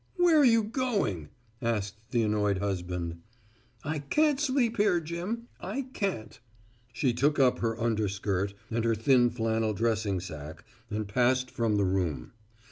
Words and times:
"Where 0.15 0.39
are 0.39 0.43
you 0.43 0.63
going?" 0.63 1.29
asked 1.61 2.09
the 2.09 2.23
annoyed 2.23 2.57
husband. 2.57 3.21
"I 3.83 3.99
can't 3.99 4.39
sleep 4.39 4.77
here, 4.77 4.99
Jim; 4.99 5.43
I 5.59 5.83
can't." 5.93 6.39
She 6.91 7.13
took 7.13 7.37
up 7.37 7.59
her 7.59 7.79
underskirt 7.79 8.55
and 8.71 8.83
her 8.83 8.95
thin 8.95 9.29
flannel 9.29 9.75
dressing 9.75 10.19
sack 10.19 10.63
and 10.89 11.07
passed 11.07 11.51
from 11.51 11.75
the 11.75 11.85
room. 11.85 12.31